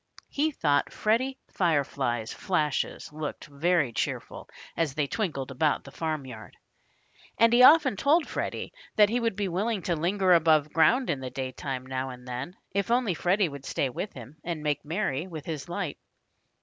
He 0.29 0.49
thought 0.49 0.91
Freddie 0.91 1.37
Firefly's 1.51 2.33
flashes 2.33 3.13
looked 3.13 3.45
very 3.45 3.93
cheerful 3.93 4.49
as 4.75 4.95
they 4.95 5.05
twinkled 5.05 5.51
about 5.51 5.83
the 5.83 5.91
farmyard. 5.91 6.57
And 7.37 7.53
he 7.53 7.61
often 7.61 7.97
told 7.97 8.25
Freddie 8.27 8.73
that 8.95 9.09
he 9.09 9.19
would 9.19 9.35
be 9.35 9.47
willing 9.47 9.83
to 9.83 9.95
linger 9.95 10.33
above 10.33 10.73
ground 10.73 11.11
in 11.11 11.19
the 11.19 11.29
daytime 11.29 11.85
now 11.85 12.09
and 12.09 12.27
then, 12.27 12.55
if 12.71 12.89
only 12.89 13.13
Freddie 13.13 13.49
would 13.49 13.63
stay 13.63 13.89
with 13.89 14.13
him 14.13 14.37
and 14.43 14.63
make 14.63 14.83
merry 14.83 15.27
with 15.27 15.45
his 15.45 15.69
light. 15.69 15.99